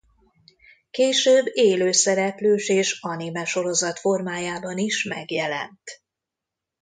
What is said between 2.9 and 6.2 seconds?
animesorozat formájában is megjelent.